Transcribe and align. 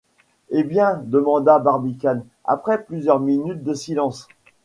Eh 0.49 0.63
bien? 0.63 0.95
demanda 1.05 1.59
Barbicane, 1.59 2.25
après 2.45 2.83
plusieurs 2.85 3.19
minutes 3.19 3.63
de 3.63 3.75
silence. 3.75 4.27